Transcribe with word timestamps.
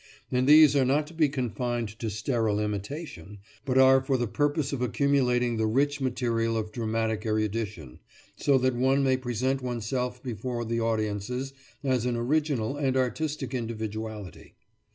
And 0.31 0.47
these 0.47 0.75
are 0.75 0.83
not 0.83 1.05
to 1.05 1.13
be 1.13 1.29
confined 1.29 1.89
to 1.99 2.09
sterile 2.09 2.59
imitation, 2.59 3.37
but 3.65 3.77
are 3.77 4.01
for 4.01 4.17
the 4.17 4.25
purpose 4.25 4.73
of 4.73 4.81
accumulating 4.81 5.57
the 5.57 5.67
rich 5.67 6.01
material 6.01 6.57
of 6.57 6.71
dramatic 6.71 7.23
erudition, 7.23 7.99
so 8.35 8.57
that 8.57 8.73
one 8.73 9.03
may 9.03 9.15
present 9.15 9.61
oneself 9.61 10.23
before 10.23 10.65
the 10.65 10.81
audiences 10.81 11.53
as 11.83 12.07
an 12.07 12.15
original 12.15 12.77
and 12.77 12.97
artistic 12.97 13.53
individuality. 13.53 14.55